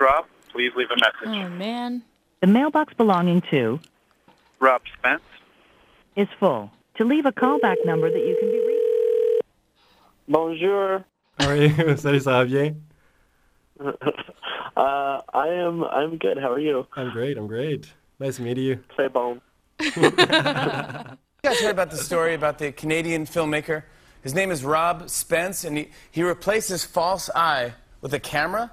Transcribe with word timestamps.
Rob. 0.00 0.26
Please 0.52 0.72
leave 0.76 0.88
a 0.90 0.96
message. 0.96 1.44
Oh 1.44 1.48
man. 1.50 2.02
The 2.40 2.46
mailbox 2.46 2.94
belonging 2.94 3.42
to 3.50 3.80
Rob 4.60 4.82
Spence. 4.98 5.22
is 6.16 6.28
full. 6.38 6.70
To 6.96 7.04
leave 7.04 7.24
a 7.26 7.32
callback 7.32 7.76
number 7.84 8.10
that 8.10 8.18
you 8.18 8.36
can 8.40 8.50
be 8.50 8.58
reached. 8.66 9.44
Bonjour. 10.28 11.04
How 11.38 11.48
are 11.48 11.56
you? 11.56 11.68
Salut, 11.96 12.20
ça 12.22 12.32
va 12.32 12.44
bien? 12.44 12.82
Uh, 14.76 15.20
I 15.34 15.48
am. 15.48 15.82
I'm 15.84 16.16
good. 16.16 16.38
How 16.38 16.52
are 16.52 16.58
you? 16.60 16.86
I'm 16.94 17.10
great, 17.10 17.36
I'm 17.36 17.48
great. 17.48 17.92
Nice 18.18 18.36
to 18.36 18.42
meet 18.42 18.56
you. 18.56 18.78
Say 18.96 19.08
bon. 19.08 19.40
You 21.42 21.48
guys 21.50 21.60
heard 21.60 21.70
about 21.72 21.90
the 21.90 21.96
story 21.96 22.34
about 22.34 22.58
the 22.58 22.70
Canadian 22.72 23.26
filmmaker? 23.26 23.82
His 24.22 24.32
name 24.34 24.50
is 24.50 24.62
Rob 24.64 25.10
Spence, 25.10 25.64
and 25.64 25.76
he, 25.76 25.88
he 26.10 26.22
replaced 26.22 26.68
his 26.68 26.84
false 26.84 27.28
eye 27.34 27.74
with 28.00 28.14
a 28.14 28.20
camera. 28.20 28.70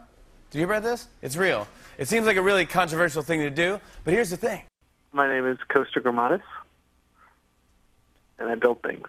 Did 0.49 0.59
you 0.59 0.65
hear 0.65 0.77
about 0.77 0.83
this? 0.83 1.07
It's 1.21 1.35
real. 1.35 1.67
It 1.97 2.07
seems 2.07 2.25
like 2.25 2.37
a 2.37 2.41
really 2.41 2.65
controversial 2.65 3.21
thing 3.21 3.41
to 3.41 3.49
do, 3.49 3.81
but 4.05 4.13
here's 4.13 4.29
the 4.29 4.38
thing. 4.38 4.61
My 5.11 5.27
name 5.27 5.45
is 5.45 5.57
Kosta 5.69 6.01
Grammatis, 6.01 6.41
and 8.39 8.49
I 8.49 8.55
build 8.55 8.81
things. 8.81 9.07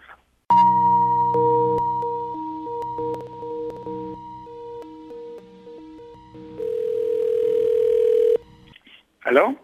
Hello? 9.23 9.55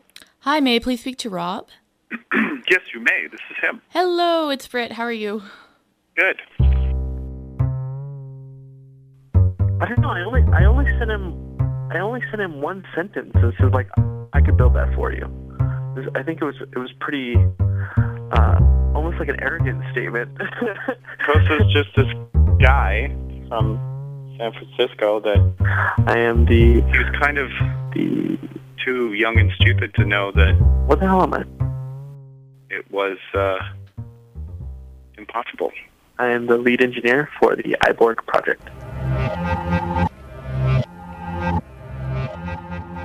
Hi, 0.41 0.59
may 0.61 0.77
I 0.77 0.79
please 0.79 1.01
speak 1.01 1.17
to 1.19 1.29
Rob? 1.29 1.67
yes, 2.69 2.81
you 2.93 3.01
may. 3.01 3.27
This 3.29 3.41
is 3.51 3.57
him. 3.61 3.81
Hello, 3.89 4.49
it's 4.49 4.67
Britt. 4.67 4.93
How 4.93 5.03
are 5.03 5.11
you? 5.11 5.43
Good. 6.15 6.41
I 9.81 9.87
don't 9.89 9.99
know. 9.99 10.09
I 10.09 10.21
only. 10.23 10.43
I 10.53 10.63
only 10.63 10.85
sent 10.97 11.11
him. 11.11 11.54
I 11.91 11.99
only 11.99 12.21
sent 12.31 12.41
him 12.41 12.61
one 12.61 12.83
sentence 12.95 13.31
and 13.35 13.53
said 13.59 13.71
like, 13.73 13.89
I 14.33 14.41
could 14.41 14.57
build 14.57 14.73
that 14.75 14.93
for 14.95 15.11
you. 15.13 15.25
Was- 15.95 16.09
I 16.15 16.23
think 16.23 16.41
it 16.41 16.45
was. 16.45 16.55
It 16.61 16.77
was 16.79 16.91
pretty. 16.99 17.35
Uh, 17.97 18.59
almost 18.95 19.17
like 19.19 19.29
an 19.29 19.39
arrogant 19.41 19.81
statement. 19.91 20.29
Kosta's 21.25 21.71
just 21.71 21.89
this 21.95 22.07
guy 22.59 23.07
from 23.47 23.77
San 24.37 24.51
Francisco 24.51 25.19
that 25.21 25.53
I 26.07 26.17
am 26.19 26.45
the 26.45 26.81
he 26.81 26.97
was 26.97 27.15
kind 27.21 27.37
of 27.37 27.49
the. 27.93 28.37
too 28.83 29.13
young 29.13 29.37
and 29.39 29.51
stupid 29.61 29.93
to 29.95 30.05
know 30.05 30.31
that 30.33 30.53
What 30.87 30.99
the 30.99 31.07
hell 31.07 31.23
am 31.23 31.33
I? 31.33 31.43
it 32.69 32.89
was 32.91 33.17
uh, 33.33 33.57
impossible. 35.17 35.71
I 36.19 36.27
am 36.29 36.47
the 36.47 36.57
lead 36.57 36.81
engineer 36.81 37.29
for 37.39 37.55
the 37.55 37.77
Eyeborg 37.83 38.17
project. 38.27 38.61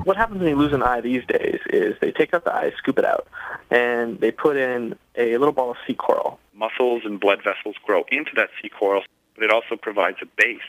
What 0.04 0.16
happens 0.16 0.40
when 0.40 0.48
you 0.48 0.56
lose 0.56 0.72
an 0.72 0.82
eye 0.82 1.00
these 1.02 1.24
days 1.26 1.60
is 1.66 1.94
they 2.00 2.10
take 2.10 2.32
out 2.32 2.44
the 2.44 2.54
eye, 2.54 2.72
scoop 2.78 2.98
it 2.98 3.04
out, 3.04 3.28
and 3.70 4.18
they 4.18 4.30
put 4.30 4.56
in 4.56 4.96
a 5.14 5.36
little 5.36 5.52
ball 5.52 5.72
of 5.72 5.76
sea 5.86 5.94
coral. 5.94 6.38
Muscles 6.54 7.02
and 7.04 7.20
blood 7.20 7.40
vessels 7.44 7.76
grow 7.84 8.04
into 8.10 8.30
that 8.36 8.48
sea 8.60 8.70
coral, 8.70 9.02
but 9.34 9.44
it 9.44 9.50
also 9.50 9.76
provides 9.76 10.16
a 10.22 10.26
base 10.36 10.60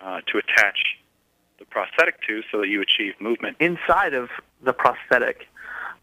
uh, 0.00 0.20
to 0.26 0.38
attach 0.38 0.98
the 1.58 1.64
prosthetic 1.66 2.20
to 2.26 2.42
so 2.50 2.60
that 2.60 2.68
you 2.68 2.82
achieve 2.82 3.14
movement. 3.20 3.56
Inside 3.60 4.12
of 4.12 4.28
the 4.62 4.72
prosthetic, 4.72 5.46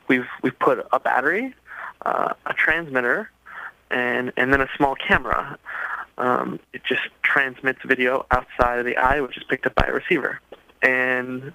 we've 0.08 0.28
we've 0.41 0.58
put 0.58 0.85
a 0.94 1.00
battery, 1.00 1.53
uh, 2.06 2.33
a 2.45 2.53
transmitter, 2.53 3.30
and 3.89 4.31
and 4.38 4.53
then 4.53 4.61
a 4.61 4.69
small 4.78 4.95
camera. 4.95 5.58
Um, 6.17 6.59
it 6.72 6.83
just 6.85 7.03
transmits 7.22 7.80
video 7.85 8.25
outside 8.31 8.80
of 8.80 8.85
the 8.85 8.97
eye, 8.97 9.19
which 9.22 9.38
is 9.38 9.44
picked 9.44 9.66
up 9.66 9.75
by 9.75 9.88
a 9.88 9.94
receiver, 9.94 10.39
and 10.81 11.53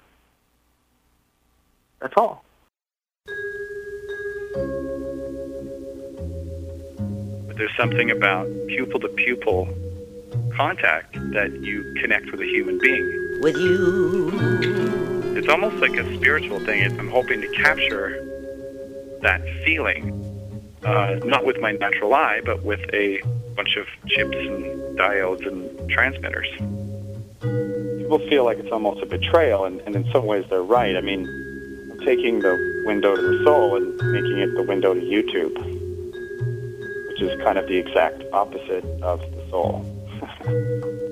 that's 2.01 2.13
all. 2.17 2.43
But 7.47 7.57
there's 7.57 7.75
something 7.77 8.11
about 8.11 8.47
pupil 8.67 8.99
to 8.99 9.07
pupil 9.09 9.67
contact 10.55 11.13
that 11.33 11.51
you 11.61 11.93
connect 12.01 12.31
with 12.31 12.41
a 12.41 12.45
human 12.45 12.77
being. 12.79 13.39
with 13.41 13.55
you. 13.57 14.31
It's 15.37 15.47
almost 15.47 15.77
like 15.77 15.95
a 15.97 16.15
spiritual 16.15 16.59
thing. 16.59 16.83
I'm 16.99 17.09
hoping 17.09 17.41
to 17.41 17.47
capture 17.49 18.23
that 19.21 19.41
feeling, 19.63 20.11
uh, 20.83 21.19
not 21.23 21.45
with 21.45 21.59
my 21.59 21.73
natural 21.73 22.13
eye, 22.15 22.41
but 22.43 22.63
with 22.63 22.79
a 22.93 23.21
bunch 23.55 23.75
of 23.77 23.85
chips 24.07 24.35
and 24.35 24.97
diodes 24.97 25.45
and 25.47 25.89
transmitters. 25.89 26.47
People 28.01 28.19
feel 28.29 28.43
like 28.45 28.57
it's 28.57 28.71
almost 28.71 29.01
a 29.03 29.05
betrayal, 29.05 29.65
and, 29.65 29.79
and 29.81 29.95
in 29.95 30.11
some 30.11 30.25
ways 30.25 30.45
they're 30.49 30.63
right. 30.63 30.95
I 30.97 31.01
mean, 31.01 31.27
I'm 31.27 31.46
taking 32.05 32.39
the 32.39 32.83
window 32.85 33.15
to 33.15 33.21
the 33.21 33.43
soul 33.43 33.75
and 33.75 33.95
making 34.11 34.37
it 34.39 34.53
the 34.55 34.63
window 34.63 34.93
to 34.93 34.99
YouTube, 34.99 35.55
which 37.09 37.21
is 37.21 37.41
kind 37.41 37.57
of 37.57 37.67
the 37.67 37.77
exact 37.77 38.23
opposite 38.33 38.85
of 39.01 39.19
the 39.19 39.49
soul. 39.49 39.83